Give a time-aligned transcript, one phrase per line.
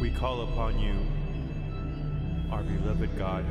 [0.00, 0.94] We call upon you,
[2.52, 3.44] our beloved God.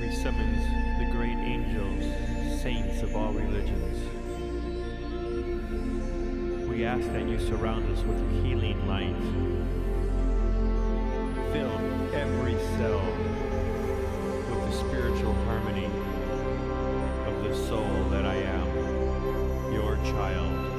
[0.00, 0.64] We summons
[0.98, 3.98] the great angels, saints of all religions.
[6.68, 9.14] We ask that you surround us with healing light.
[11.52, 11.78] Fill
[12.16, 13.00] every cell
[14.50, 15.86] with the spiritual harmony
[17.26, 20.71] of the soul that I am, your child.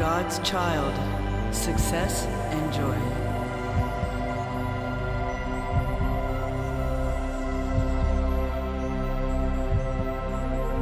[0.00, 0.94] God's child.
[1.54, 2.96] Success and joy.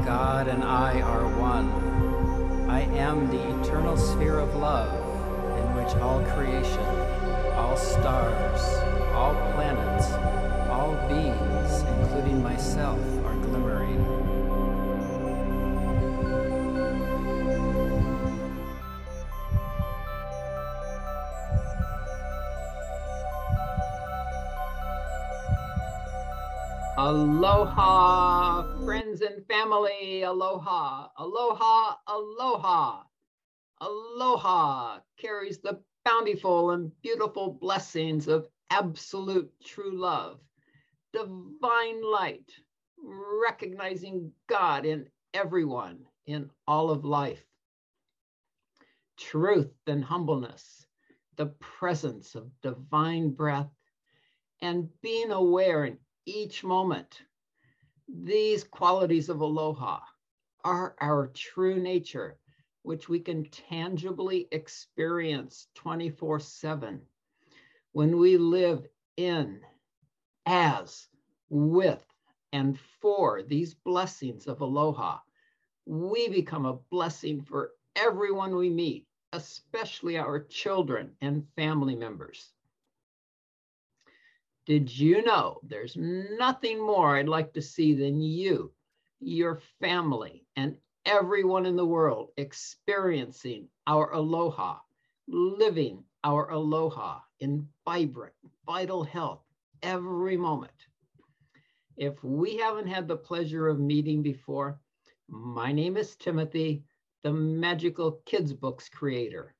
[0.04, 1.68] God and I are one.
[2.70, 4.94] I am the eternal sphere of love
[5.58, 6.86] in which all creation,
[7.56, 8.62] all stars,
[9.14, 10.12] all planets,
[10.70, 13.00] all beings, including myself,
[27.00, 30.24] Aloha, friends and family.
[30.24, 33.04] Aloha, aloha, aloha.
[33.80, 40.40] Aloha carries the bountiful and beautiful blessings of absolute true love,
[41.12, 42.50] divine light,
[43.00, 47.44] recognizing God in everyone, in all of life.
[49.16, 50.84] Truth and humbleness,
[51.36, 53.70] the presence of divine breath,
[54.60, 55.96] and being aware in
[56.28, 57.22] each moment.
[58.06, 60.00] These qualities of aloha
[60.62, 62.38] are our true nature,
[62.82, 67.00] which we can tangibly experience 24 7
[67.92, 68.86] when we live
[69.16, 69.60] in,
[70.44, 71.08] as,
[71.48, 72.04] with,
[72.52, 75.18] and for these blessings of aloha.
[75.86, 82.52] We become a blessing for everyone we meet, especially our children and family members.
[84.68, 88.70] Did you know there's nothing more I'd like to see than you,
[89.18, 94.76] your family, and everyone in the world experiencing our aloha,
[95.26, 98.34] living our aloha in vibrant,
[98.66, 99.40] vital health
[99.82, 100.86] every moment?
[101.96, 104.78] If we haven't had the pleasure of meeting before,
[105.30, 106.84] my name is Timothy,
[107.22, 109.54] the Magical Kids Books creator.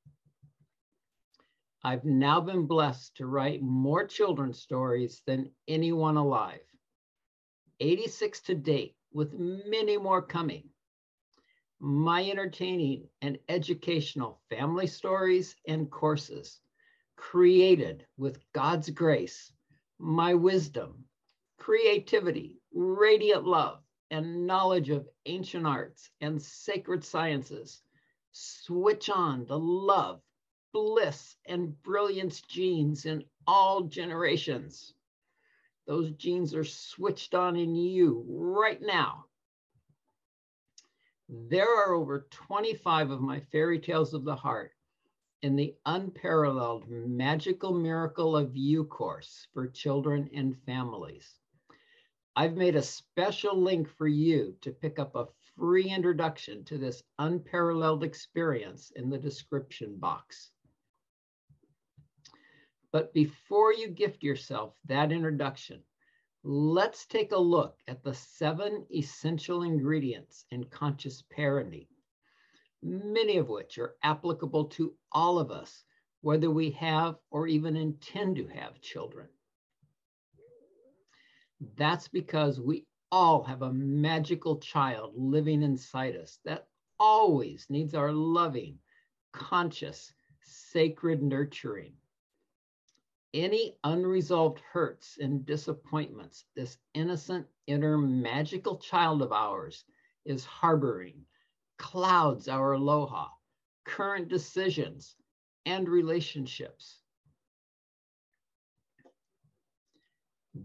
[1.85, 6.61] I've now been blessed to write more children's stories than anyone alive.
[7.79, 10.71] 86 to date, with many more coming.
[11.79, 16.61] My entertaining and educational family stories and courses,
[17.15, 19.53] created with God's grace,
[20.01, 21.05] my wisdom,
[21.59, 27.83] creativity, radiant love, and knowledge of ancient arts and sacred sciences,
[28.33, 30.21] switch on the love
[30.73, 34.95] bliss and brilliance genes in all generations.
[35.87, 39.25] Those genes are switched on in you right now.
[41.29, 44.73] There are over 25 of my fairy tales of the heart
[45.43, 51.39] in the unparalleled magical miracle of you course for children and families.
[52.35, 57.03] I've made a special link for you to pick up a free introduction to this
[57.19, 60.51] unparalleled experience in the description box.
[62.91, 65.85] But before you gift yourself that introduction,
[66.43, 71.89] let's take a look at the seven essential ingredients in conscious parenting,
[72.83, 75.85] many of which are applicable to all of us,
[76.23, 79.29] whether we have or even intend to have children.
[81.77, 86.69] That's because we all have a magical child living inside us that
[86.99, 88.79] always needs our loving,
[89.33, 91.95] conscious, sacred nurturing
[93.35, 99.85] any unresolved hurts and disappointments this innocent inner magical child of ours
[100.25, 101.25] is harboring
[101.79, 103.29] clouds our aloha,
[103.85, 105.17] current decisions,
[105.65, 107.01] and relationships.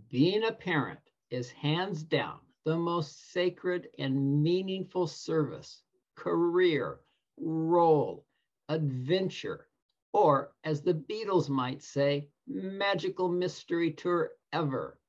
[0.10, 1.00] Being a parent
[1.30, 5.83] is hands down the most sacred and meaningful service,
[6.15, 7.00] career,
[7.38, 8.25] role,
[8.69, 9.68] adventure,
[10.13, 15.00] or as the Beatles might say, magical mystery tour ever.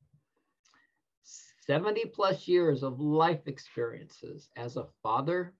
[1.66, 5.54] 70 plus years of life experiences as a father,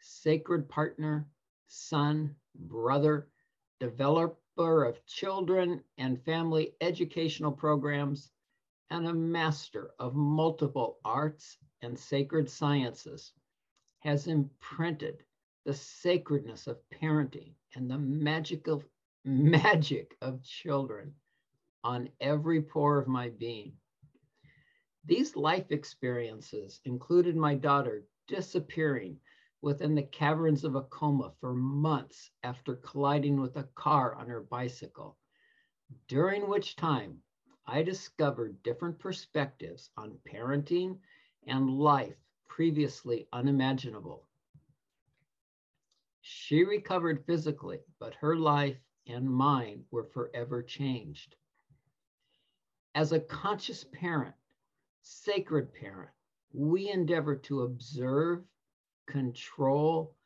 [0.00, 1.28] sacred partner,
[1.68, 3.28] son, brother,
[3.80, 8.30] developer of children and family educational programs,
[8.90, 13.32] and a master of multiple arts and sacred sciences,
[14.00, 15.25] has imprinted
[15.66, 18.82] the sacredness of parenting and the magical
[19.24, 21.12] magic of children
[21.84, 23.76] on every pore of my being.
[25.04, 29.20] These life experiences included my daughter disappearing
[29.60, 34.42] within the caverns of a coma for months after colliding with a car on her
[34.42, 35.18] bicycle,
[36.08, 37.22] during which time
[37.66, 41.00] I discovered different perspectives on parenting
[41.46, 42.16] and life
[42.46, 44.25] previously unimaginable.
[46.28, 51.36] She recovered physically, but her life and mine were forever changed.
[52.96, 54.34] As a conscious parent,
[55.02, 56.10] sacred parent,
[56.52, 58.44] we endeavor to observe,
[59.06, 60.16] control,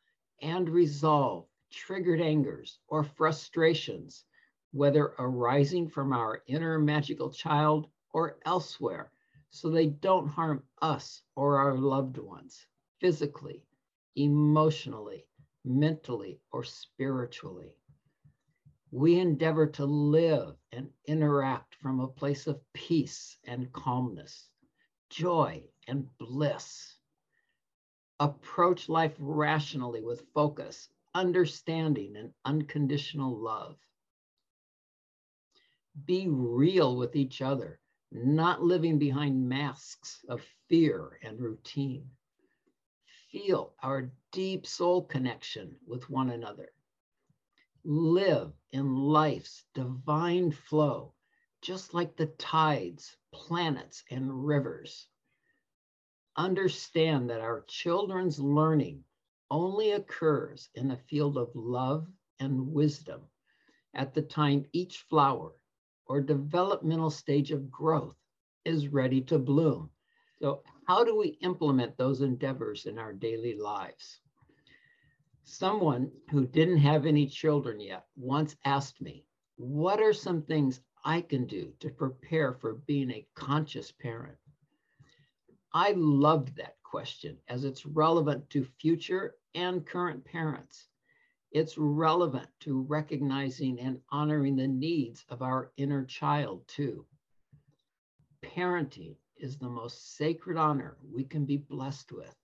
[0.41, 4.25] and resolve triggered angers or frustrations,
[4.71, 9.11] whether arising from our inner magical child or elsewhere,
[9.51, 12.65] so they don't harm us or our loved ones
[12.99, 13.63] physically,
[14.15, 15.27] emotionally,
[15.63, 17.75] mentally, or spiritually.
[18.91, 24.49] We endeavor to live and interact from a place of peace and calmness
[25.11, 26.95] joy, and bliss.
[28.19, 33.77] Approach life rationally with focus, understanding, and unconditional love.
[36.05, 37.79] Be real with each other,
[38.11, 42.09] not living behind masks of fear and routine.
[43.31, 46.69] Feel our deep soul connection with one another.
[47.83, 51.13] Live in life's divine flow
[51.61, 55.07] just like the tides, planets, and rivers.
[56.35, 59.03] Understand that our children's learning
[59.51, 62.07] only occurs in a field of love
[62.39, 63.21] and wisdom
[63.93, 65.51] at the time each flower
[66.07, 68.15] or developmental stage of growth
[68.65, 69.89] is ready to bloom.
[70.41, 74.19] So, how do we implement those endeavors in our daily lives?
[75.45, 79.23] Someone who didn't have any children yet once asked me,
[79.55, 84.37] What are some things I can do to prepare for being a conscious parent?
[85.73, 90.89] I loved that question as it's relevant to future and current parents.
[91.53, 97.05] It's relevant to recognizing and honoring the needs of our inner child, too.
[98.43, 102.35] Parenting is the most sacred honor we can be blessed with,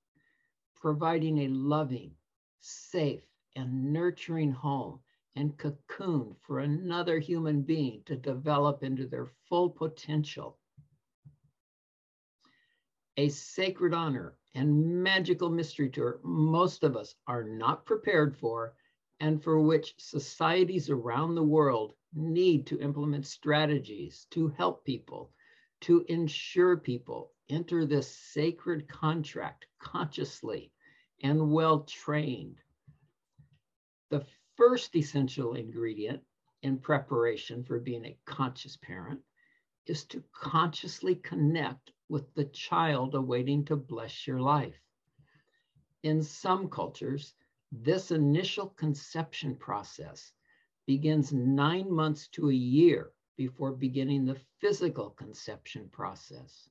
[0.75, 2.11] providing a loving,
[2.59, 3.23] safe,
[3.55, 4.99] and nurturing home
[5.35, 10.57] and cocoon for another human being to develop into their full potential.
[13.17, 18.73] A sacred honor and magical mystery tour most of us are not prepared for
[19.19, 25.31] and for which societies around the world need to implement strategies to help people,
[25.81, 30.71] to ensure people enter this sacred contract consciously
[31.21, 32.57] and well trained.
[34.09, 34.25] The
[34.55, 36.23] first essential ingredient
[36.63, 39.21] in preparation for being a conscious parent
[39.85, 44.79] is to consciously connect with the child awaiting to bless your life.
[46.03, 47.33] In some cultures,
[47.71, 50.31] this initial conception process
[50.85, 56.69] begins nine months to a year before beginning the physical conception process.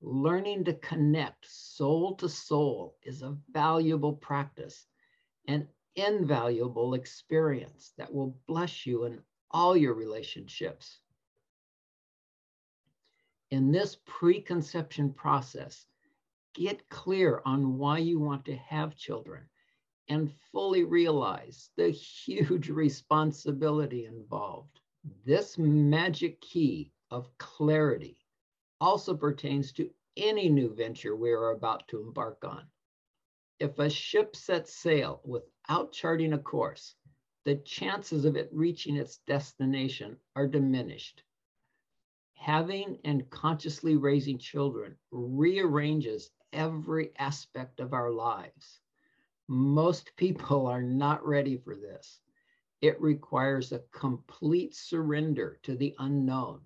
[0.00, 4.86] Learning to connect soul to soul is a valuable practice
[5.46, 11.00] an invaluable experience that will bless you in all your relationships.
[13.50, 15.86] In this preconception process,
[16.54, 19.44] get clear on why you want to have children
[20.08, 21.90] and fully realize the
[22.24, 24.80] huge responsibility involved.
[25.26, 28.24] This magic key of clarity
[28.80, 32.66] also pertains to any new venture we are about to embark on.
[33.58, 36.94] If a ship sets sail without charting a course,
[37.44, 41.22] the chances of it reaching its destination are diminished.
[42.32, 48.80] Having and consciously raising children rearranges every aspect of our lives.
[49.48, 52.20] Most people are not ready for this.
[52.84, 56.60] It requires a complete surrender to the unknown,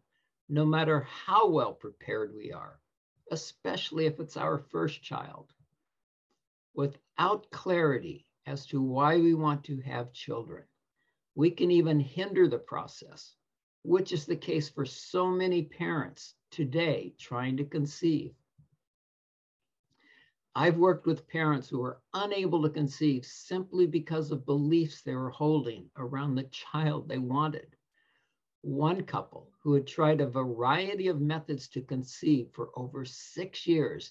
[0.48, 2.80] no matter how well prepared we are,
[3.30, 5.52] especially if it's our first child
[6.74, 10.64] without clarity as to why we want to have children,
[11.36, 13.36] we can even hinder the process,
[13.84, 18.34] which is the case for so many parents today trying to conceive.
[20.60, 25.30] I've worked with parents who were unable to conceive simply because of beliefs they were
[25.30, 27.76] holding around the child they wanted.
[28.62, 34.10] One couple who had tried a variety of methods to conceive for over six years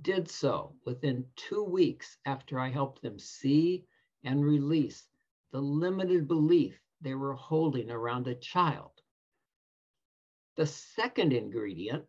[0.00, 3.84] did so within two weeks after I helped them see
[4.24, 5.06] and release
[5.52, 8.92] the limited belief they were holding around a child.
[10.56, 12.06] The second ingredient,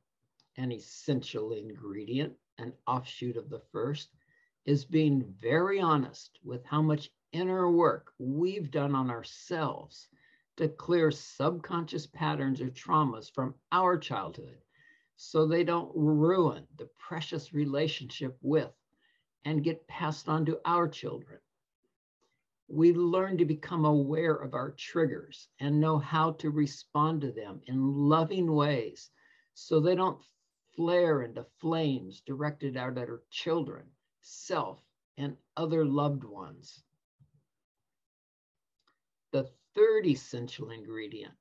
[0.55, 4.09] an essential ingredient, an offshoot of the first,
[4.65, 10.07] is being very honest with how much inner work we've done on ourselves
[10.57, 14.57] to clear subconscious patterns or traumas from our childhood
[15.15, 18.71] so they don't ruin the precious relationship with
[19.45, 21.39] and get passed on to our children.
[22.67, 27.61] We learn to become aware of our triggers and know how to respond to them
[27.65, 29.09] in loving ways
[29.53, 30.19] so they don't
[30.77, 33.83] flare into flames directed out at her children,
[34.21, 34.79] self,
[35.17, 36.83] and other loved ones.
[39.31, 41.33] The third essential ingredient,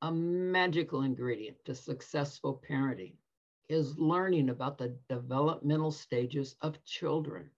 [0.00, 3.16] a magical ingredient to successful parenting,
[3.68, 7.50] is learning about the developmental stages of children,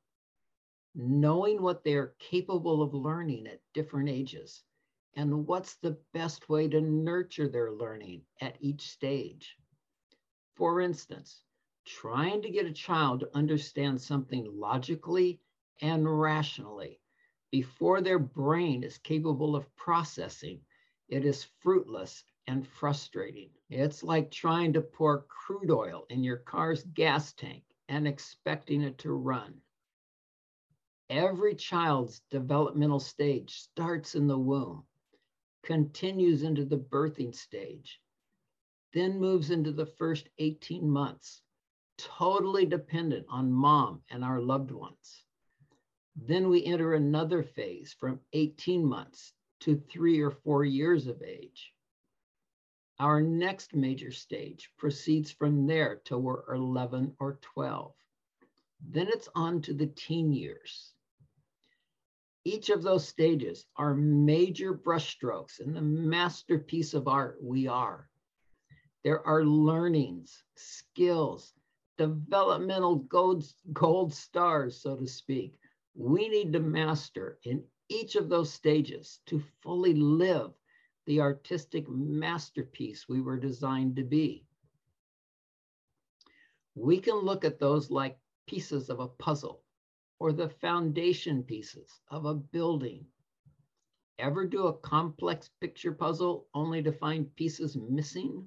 [0.95, 4.65] knowing what they are capable of learning at different ages,
[5.17, 9.60] and what's the best way to nurture their learning at each stage.
[10.54, 11.42] For instance,
[11.85, 15.40] trying to get a child to understand something logically
[15.80, 17.00] and rationally
[17.50, 20.61] before their brain is capable of processing,
[21.09, 23.50] it is fruitless and frustrating.
[23.69, 28.99] It's like trying to pour crude oil in your car's gas tank and expecting it
[28.99, 29.61] to run.
[31.09, 34.85] Every child's developmental stage starts in the womb,
[35.64, 38.00] continues into the birthing stage,
[38.92, 41.42] then moves into the first 18 months,
[41.97, 45.25] totally dependent on mom and our loved ones.
[46.16, 51.73] Then we enter another phase from 18 months to three or four years of age.
[52.99, 57.94] Our next major stage proceeds from there till we're 11 or 12.
[58.87, 60.92] Then it's on to the teen years.
[62.44, 68.10] Each of those stages are major brushstrokes in the masterpiece of art we are.
[69.02, 71.54] There are learnings, skills,
[71.97, 75.59] developmental gold, gold stars, so to speak,
[75.95, 80.52] we need to master in each of those stages to fully live
[81.07, 84.45] the artistic masterpiece we were designed to be.
[86.75, 89.62] We can look at those like pieces of a puzzle
[90.19, 93.07] or the foundation pieces of a building.
[94.19, 98.47] Ever do a complex picture puzzle only to find pieces missing?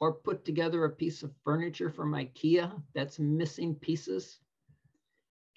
[0.00, 4.38] Or put together a piece of furniture from IKEA that's missing pieces?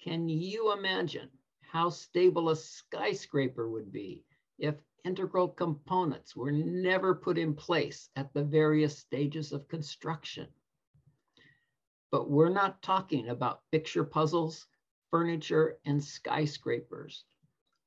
[0.02, 1.28] Can you imagine
[1.60, 4.24] how stable a skyscraper would be
[4.58, 10.46] if integral components were never put in place at the various stages of construction?
[12.10, 14.66] But we're not talking about picture puzzles,
[15.10, 17.24] furniture, and skyscrapers.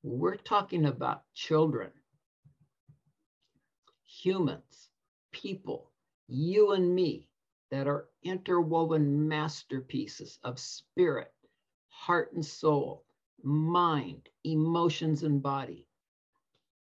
[0.03, 1.91] We're talking about children,
[4.05, 4.89] humans,
[5.31, 5.92] people,
[6.27, 7.27] you and me,
[7.73, 11.33] that are interwoven masterpieces of spirit,
[11.89, 13.03] heart and soul,
[13.41, 15.87] mind, emotions and body.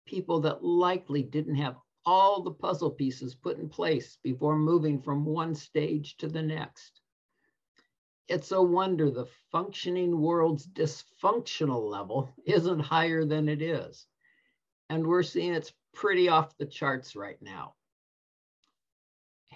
[0.06, 5.24] People that likely didn't have all the puzzle pieces put in place before moving from
[5.26, 7.00] one stage to the next.
[8.28, 14.06] It's a wonder the functioning world's dysfunctional level isn't higher than it is.
[14.90, 17.76] And we're seeing it's pretty off the charts right now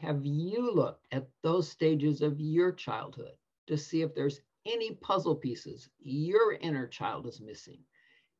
[0.01, 3.33] have you looked at those stages of your childhood
[3.67, 7.79] to see if there's any puzzle pieces your inner child is missing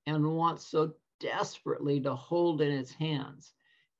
[0.06, 3.54] and wants so desperately to hold in its hands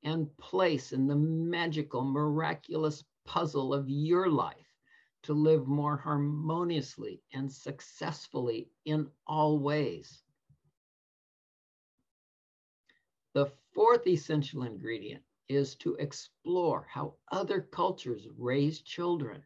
[0.04, 4.74] and place in the magical, miraculous puzzle of your life
[5.22, 10.22] to live more harmoniously and successfully in all ways?
[13.34, 19.42] The fourth essential ingredient is to explore how other cultures raise children.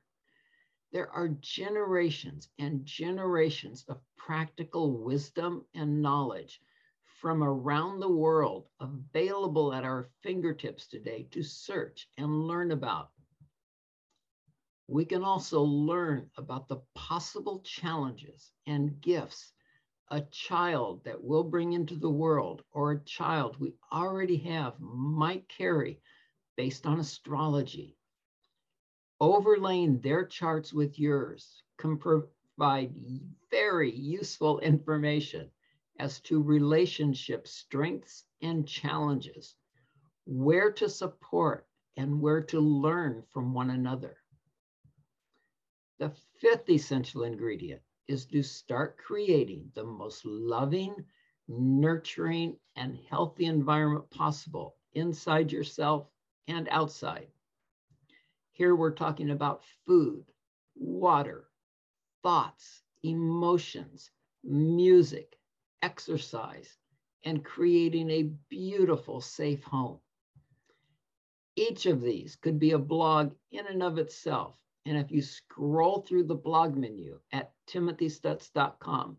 [0.93, 6.61] There are generations and generations of practical wisdom and knowledge
[7.21, 13.11] from around the world available at our fingertips today to search and learn about.
[14.89, 19.53] We can also learn about the possible challenges and gifts
[20.13, 25.49] a child that we'll bring into the world or a child we already have might
[25.49, 25.99] carry
[26.55, 27.97] based on astrology.
[29.21, 32.95] Overlaying their charts with yours can provide
[33.51, 35.51] very useful information
[35.99, 39.55] as to relationship strengths and challenges,
[40.27, 41.67] where to support
[41.97, 44.19] and where to learn from one another.
[45.99, 50.95] The fifth essential ingredient is to start creating the most loving,
[51.49, 56.09] nurturing, and healthy environment possible inside yourself
[56.49, 57.29] and outside.
[58.53, 60.25] Here we're talking about food,
[60.75, 61.49] water,
[62.23, 64.11] thoughts, emotions,
[64.45, 65.37] music,
[65.83, 66.77] exercise,
[67.25, 69.99] and creating a beautiful, safe home.
[71.57, 74.57] Each of these could be a blog in and of itself.
[74.87, 79.17] And if you scroll through the blog menu at timothystutz.com,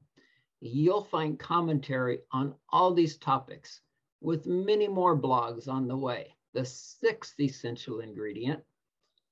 [0.62, 3.82] you'll find commentary on all these topics
[4.22, 6.34] with many more blogs on the way.
[6.54, 8.64] The sixth essential ingredient,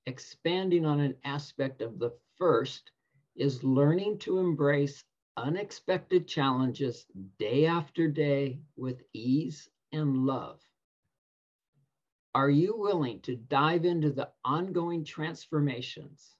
[0.05, 2.91] expanding on an aspect of the first,
[3.35, 5.03] is learning to embrace
[5.37, 7.05] unexpected challenges
[7.39, 10.59] day after day with ease and love.
[12.33, 16.35] Are you willing to dive into the ongoing transformations,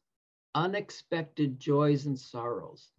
[0.56, 2.92] unexpected joys and sorrows,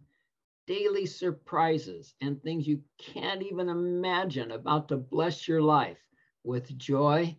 [0.65, 5.99] daily surprises, and things you can't even imagine about to bless your life
[6.43, 7.37] with joy,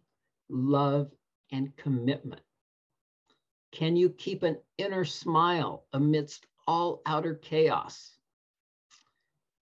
[0.48, 1.10] love,
[1.50, 2.42] and commitment?
[3.72, 8.16] Can you keep an inner smile amidst all outer chaos?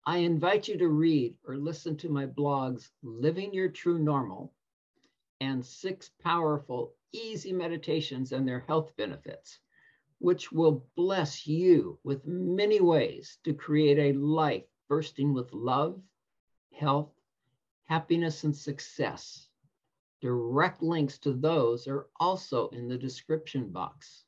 [0.07, 4.55] I invite you to read or listen to my blogs, Living Your True Normal,
[5.41, 9.59] and six powerful, easy meditations and their health benefits
[10.21, 16.01] which will bless you with many ways to create a life bursting with love,
[16.73, 17.11] health,
[17.85, 19.49] happiness, and success.
[20.21, 24.25] Direct links to those are also in the description box.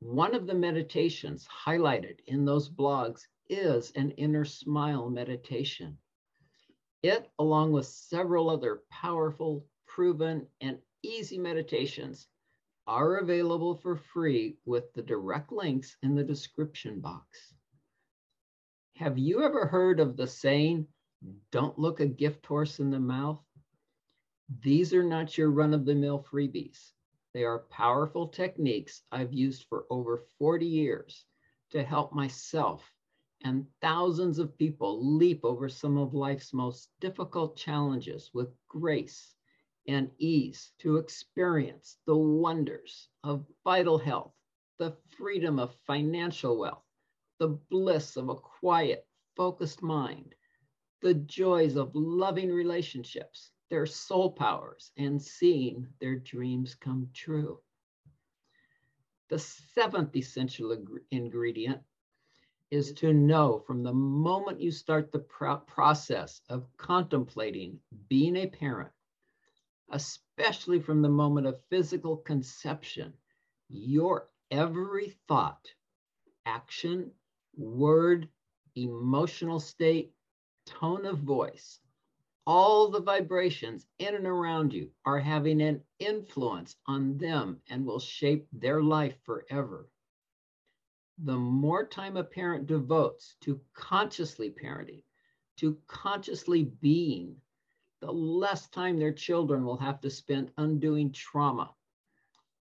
[0.00, 5.96] One of the meditations highlighted in those blogs is an inner smile meditation.
[7.02, 12.28] It, along with several other powerful, proven, and easy meditations,
[12.86, 17.54] are available for free with the direct links in the description box.
[18.96, 20.86] Have you ever heard of the saying,
[21.52, 23.42] don't look a gift horse in the mouth?
[24.62, 26.92] These are not your run of the mill freebies.
[27.32, 31.24] They are powerful techniques I've used for over 40 years
[31.70, 32.82] to help myself
[33.42, 39.34] and thousands of people leap over some of life's most difficult challenges with grace
[39.90, 44.32] and ease to experience the wonders of vital health,
[44.78, 46.84] the freedom of financial wealth,
[47.40, 50.36] the bliss of a quiet, focused mind,
[51.02, 57.58] the joys of loving relationships, their soul powers, and seeing their dreams come true.
[59.28, 60.70] The seventh essential
[61.10, 61.82] ingredient
[62.70, 68.46] is to know from the moment you start the pro process of contemplating being a
[68.46, 68.92] parent
[69.90, 73.12] especially from the moment of physical conception,
[73.68, 75.68] your every thought,
[76.46, 77.10] action,
[77.56, 78.28] word,
[78.76, 80.12] emotional state,
[80.66, 81.80] tone of voice,
[82.46, 88.00] all the vibrations in and around you are having an influence on them and will
[88.00, 89.88] shape their life forever.
[91.18, 95.02] The more time a parent devotes to consciously parenting,
[95.58, 97.36] to consciously being
[98.00, 101.74] the less time their children will have to spend undoing trauma.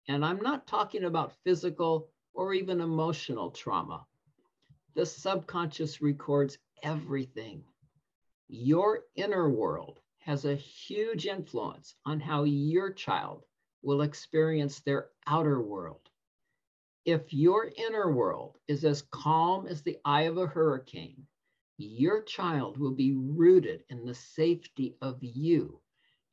[0.09, 4.07] And I'm not talking about physical or even emotional trauma.
[4.95, 7.63] The subconscious records everything.
[8.49, 13.45] Your inner world has a huge influence on how your child
[13.83, 16.09] will experience their outer world.
[17.05, 21.27] If your inner world is as calm as the eye of a hurricane,
[21.79, 25.81] your child will be rooted in the safety of you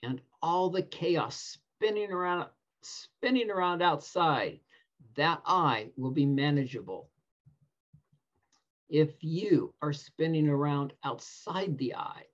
[0.04, 2.50] and all the chaos spinning around
[2.82, 4.60] spinning around outside
[5.16, 7.10] that eye will be manageable.
[8.90, 12.26] If you are spinning around outside the eye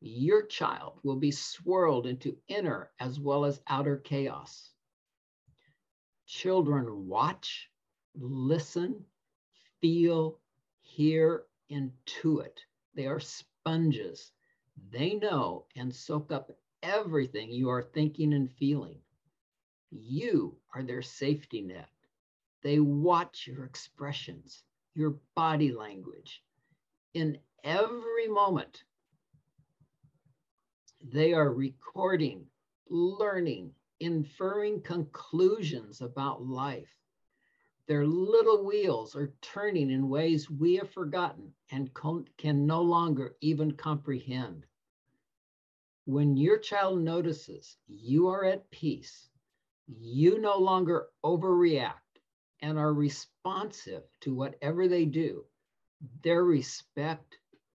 [0.00, 4.70] your child will be swirled into inner as well as outer chaos.
[6.26, 7.68] Children watch
[8.14, 9.04] listen
[9.80, 10.38] feel
[10.80, 12.58] hear intuit.
[12.94, 14.32] They are sponges.
[14.90, 16.50] They know and soak up
[16.82, 18.98] everything you are thinking and feeling.
[19.90, 21.88] You are their safety net.
[22.62, 24.62] They watch your expressions,
[24.94, 26.42] your body language.
[27.14, 28.84] In every moment,
[31.00, 32.46] they are recording,
[32.88, 36.97] learning, inferring conclusions about life.
[37.88, 41.90] Their little wheels are turning in ways we have forgotten and
[42.36, 44.66] can no longer even comprehend.
[46.04, 49.30] When your child notices you are at peace,
[49.86, 52.20] you no longer overreact
[52.60, 55.46] and are responsive to whatever they do,
[56.22, 57.38] their respect,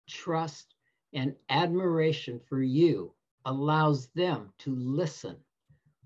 [0.08, 0.74] trust,
[1.12, 3.12] and admiration for you
[3.44, 5.36] allows them to listen,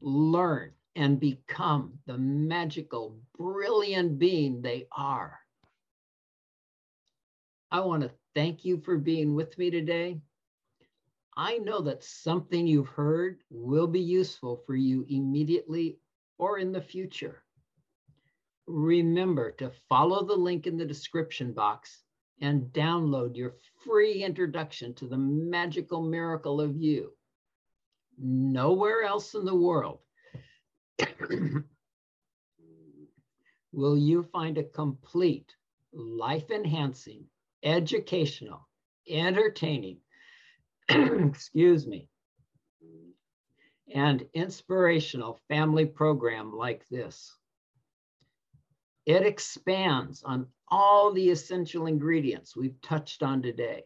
[0.00, 5.38] learn, and become the magical, brilliant being they are.
[7.70, 10.20] I want to thank you for being with me today.
[11.34, 15.98] I know that something you've heard will be useful for you immediately
[16.36, 17.42] or in the future.
[18.66, 22.02] Remember to follow the link in the description box
[22.42, 27.12] and download your free introduction to the magical miracle of you.
[28.18, 30.00] Nowhere else in the world
[33.72, 35.54] will you find a complete,
[35.92, 37.24] life enhancing,
[37.62, 38.68] educational,
[39.08, 39.98] entertaining,
[40.88, 42.08] excuse me,
[43.94, 47.36] and inspirational family program like this.
[49.04, 53.82] It expands on all the essential ingredients we've touched on today.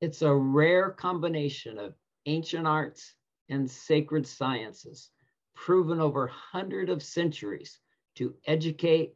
[0.00, 1.94] It's a rare combination of
[2.26, 3.14] ancient arts
[3.48, 5.10] and sacred sciences
[5.54, 7.78] proven over hundreds of centuries
[8.16, 9.14] to educate,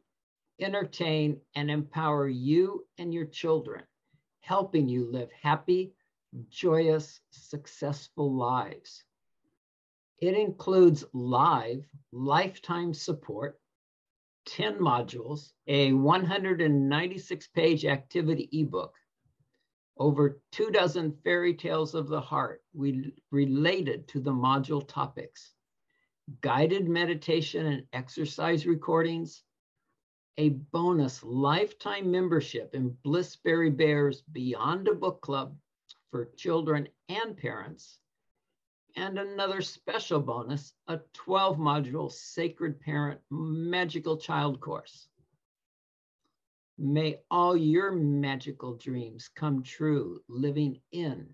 [0.60, 3.82] entertain, and empower you and your children,
[4.40, 5.92] helping you live happy,
[6.50, 9.04] joyous, successful lives.
[10.20, 13.60] It includes live, lifetime support,
[14.46, 18.94] 10 modules, a 196 page activity ebook,
[19.98, 25.54] over two dozen fairy tales of the heart we, related to the module topics,
[26.40, 29.42] guided meditation and exercise recordings,
[30.36, 35.56] a bonus lifetime membership in Blissberry Bears Beyond a Book Club
[36.10, 37.98] for children and parents,
[38.96, 45.08] and another special bonus, a 12 module Sacred Parent Magical Child course.
[46.78, 51.28] May all your magical dreams come true, living in,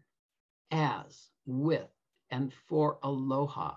[0.70, 1.88] as, with,
[2.30, 3.74] and for aloha,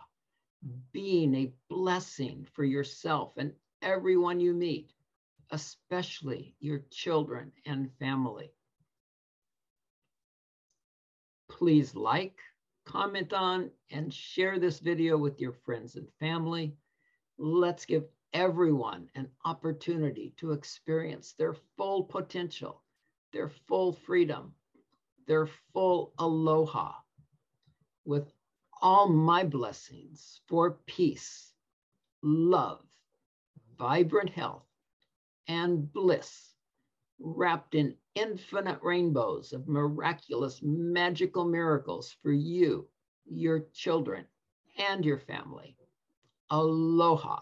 [0.91, 4.91] being a blessing for yourself and everyone you meet,
[5.52, 8.52] especially your children and family.
[11.50, 12.38] Please like,
[12.86, 16.76] comment on, and share this video with your friends and family.
[17.38, 22.84] Let's give everyone an opportunity to experience their full potential,
[23.32, 24.54] their full freedom,
[25.28, 26.93] their full aloha
[28.06, 28.32] with
[28.81, 31.53] all my blessings for peace,
[32.21, 32.83] love,
[33.77, 34.65] vibrant health,
[35.47, 36.53] and bliss,
[37.19, 42.87] wrapped in infinite rainbows of miraculous, magical miracles for you,
[43.25, 44.25] your children,
[44.77, 45.75] and your family.
[46.49, 47.39] Aloha.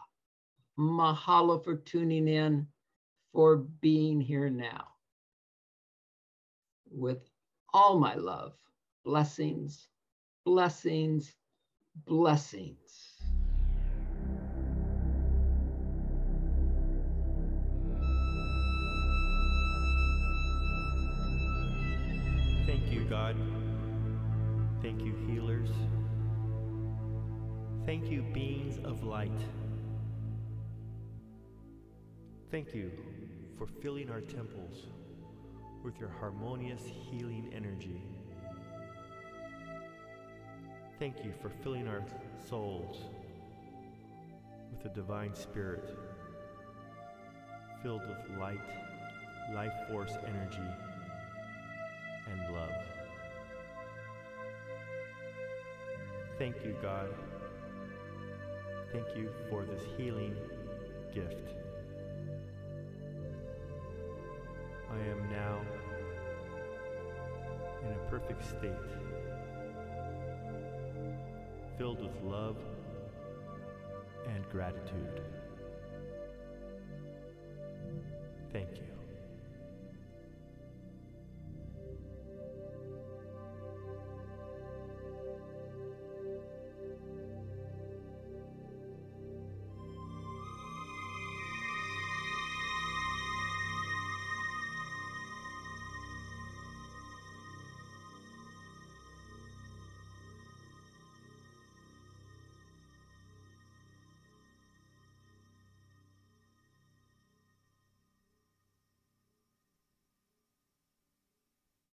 [0.78, 2.68] Mahalo for tuning in,
[3.32, 4.88] for being here now.
[6.92, 7.30] With
[7.74, 8.54] all my love,
[9.04, 9.88] blessings,
[10.46, 11.34] blessings,
[12.06, 12.78] blessings.
[22.68, 23.36] Thank you, God.
[24.84, 25.70] Thank you, healers.
[27.86, 29.32] Thank you, beings of light.
[32.52, 32.92] Thank you
[33.58, 34.86] for filling our temples
[35.84, 38.02] with your harmonious healing energy.
[40.98, 42.04] Thank you for filling our
[42.50, 42.98] souls
[44.72, 45.98] with the divine spirit
[47.84, 48.60] filled with light,
[49.54, 50.58] life force energy,
[52.32, 52.72] and love.
[56.40, 57.10] Thank you, God.
[58.92, 60.36] Thank you for this healing
[61.14, 61.50] gift.
[64.92, 65.62] I am now
[67.84, 68.72] in a perfect state,
[71.78, 72.58] filled with love
[74.34, 75.22] and gratitude.
[78.54, 78.95] Thank you.